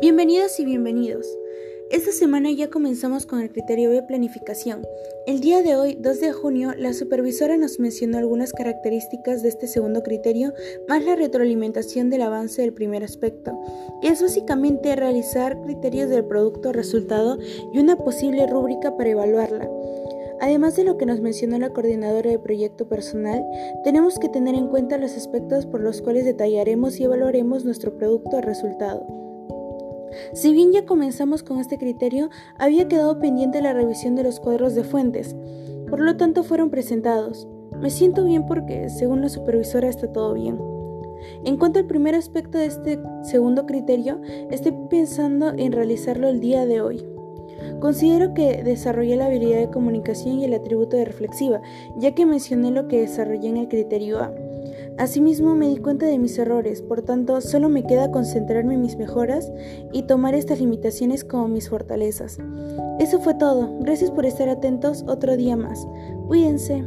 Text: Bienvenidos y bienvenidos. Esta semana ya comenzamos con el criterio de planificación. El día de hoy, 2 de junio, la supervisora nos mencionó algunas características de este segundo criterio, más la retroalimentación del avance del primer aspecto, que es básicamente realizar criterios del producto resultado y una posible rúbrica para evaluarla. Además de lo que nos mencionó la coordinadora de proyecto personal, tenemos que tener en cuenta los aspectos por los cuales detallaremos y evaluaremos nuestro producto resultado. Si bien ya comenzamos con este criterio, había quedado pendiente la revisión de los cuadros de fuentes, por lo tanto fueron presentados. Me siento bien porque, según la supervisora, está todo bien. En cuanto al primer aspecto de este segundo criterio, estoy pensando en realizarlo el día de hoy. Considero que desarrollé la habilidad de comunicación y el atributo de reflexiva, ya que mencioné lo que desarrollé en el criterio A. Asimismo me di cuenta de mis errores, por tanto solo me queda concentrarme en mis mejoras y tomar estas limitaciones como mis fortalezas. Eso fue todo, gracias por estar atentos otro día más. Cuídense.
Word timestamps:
Bienvenidos 0.00 0.58
y 0.58 0.64
bienvenidos. 0.64 1.26
Esta 1.90 2.12
semana 2.12 2.50
ya 2.50 2.70
comenzamos 2.70 3.26
con 3.26 3.40
el 3.40 3.50
criterio 3.50 3.90
de 3.90 4.02
planificación. 4.02 4.86
El 5.26 5.40
día 5.40 5.62
de 5.62 5.76
hoy, 5.76 5.96
2 6.00 6.20
de 6.20 6.32
junio, 6.32 6.72
la 6.76 6.92
supervisora 6.92 7.56
nos 7.56 7.78
mencionó 7.78 8.18
algunas 8.18 8.52
características 8.52 9.42
de 9.42 9.50
este 9.50 9.66
segundo 9.66 10.02
criterio, 10.02 10.54
más 10.88 11.04
la 11.04 11.16
retroalimentación 11.16 12.10
del 12.10 12.22
avance 12.22 12.62
del 12.62 12.72
primer 12.72 13.04
aspecto, 13.04 13.58
que 14.00 14.08
es 14.08 14.22
básicamente 14.22 14.96
realizar 14.96 15.60
criterios 15.60 16.08
del 16.08 16.24
producto 16.24 16.72
resultado 16.72 17.38
y 17.72 17.78
una 17.78 17.96
posible 17.96 18.46
rúbrica 18.46 18.96
para 18.96 19.10
evaluarla. 19.10 19.68
Además 20.40 20.74
de 20.74 20.82
lo 20.82 20.98
que 20.98 21.06
nos 21.06 21.20
mencionó 21.20 21.56
la 21.58 21.70
coordinadora 21.70 22.30
de 22.30 22.38
proyecto 22.38 22.88
personal, 22.88 23.44
tenemos 23.84 24.18
que 24.18 24.28
tener 24.28 24.56
en 24.56 24.66
cuenta 24.66 24.98
los 24.98 25.12
aspectos 25.12 25.66
por 25.66 25.80
los 25.80 26.02
cuales 26.02 26.24
detallaremos 26.24 26.98
y 26.98 27.04
evaluaremos 27.04 27.64
nuestro 27.64 27.96
producto 27.96 28.40
resultado. 28.40 29.21
Si 30.32 30.52
bien 30.52 30.72
ya 30.72 30.84
comenzamos 30.84 31.42
con 31.42 31.58
este 31.58 31.78
criterio, 31.78 32.30
había 32.58 32.88
quedado 32.88 33.18
pendiente 33.18 33.62
la 33.62 33.72
revisión 33.72 34.14
de 34.14 34.22
los 34.22 34.40
cuadros 34.40 34.74
de 34.74 34.84
fuentes, 34.84 35.36
por 35.88 36.00
lo 36.00 36.16
tanto 36.16 36.42
fueron 36.42 36.70
presentados. 36.70 37.46
Me 37.80 37.90
siento 37.90 38.24
bien 38.24 38.46
porque, 38.46 38.88
según 38.88 39.22
la 39.22 39.28
supervisora, 39.28 39.88
está 39.88 40.12
todo 40.12 40.34
bien. 40.34 40.58
En 41.44 41.56
cuanto 41.56 41.78
al 41.78 41.86
primer 41.86 42.14
aspecto 42.14 42.58
de 42.58 42.66
este 42.66 42.98
segundo 43.22 43.66
criterio, 43.66 44.20
estoy 44.50 44.74
pensando 44.90 45.52
en 45.56 45.72
realizarlo 45.72 46.28
el 46.28 46.40
día 46.40 46.66
de 46.66 46.80
hoy. 46.80 47.04
Considero 47.80 48.34
que 48.34 48.62
desarrollé 48.62 49.16
la 49.16 49.26
habilidad 49.26 49.58
de 49.58 49.70
comunicación 49.70 50.38
y 50.38 50.44
el 50.44 50.54
atributo 50.54 50.96
de 50.96 51.04
reflexiva, 51.04 51.60
ya 51.96 52.14
que 52.14 52.26
mencioné 52.26 52.70
lo 52.70 52.88
que 52.88 53.00
desarrollé 53.00 53.48
en 53.48 53.56
el 53.56 53.68
criterio 53.68 54.20
A. 54.20 54.32
Asimismo 54.98 55.54
me 55.54 55.68
di 55.68 55.78
cuenta 55.78 56.06
de 56.06 56.18
mis 56.18 56.38
errores, 56.38 56.82
por 56.82 57.02
tanto 57.02 57.40
solo 57.40 57.68
me 57.68 57.84
queda 57.84 58.10
concentrarme 58.10 58.74
en 58.74 58.82
mis 58.82 58.96
mejoras 58.96 59.50
y 59.92 60.02
tomar 60.02 60.34
estas 60.34 60.60
limitaciones 60.60 61.24
como 61.24 61.48
mis 61.48 61.68
fortalezas. 61.68 62.38
Eso 62.98 63.18
fue 63.20 63.34
todo, 63.34 63.78
gracias 63.80 64.10
por 64.10 64.26
estar 64.26 64.48
atentos 64.48 65.04
otro 65.08 65.36
día 65.36 65.56
más. 65.56 65.86
Cuídense. 66.28 66.84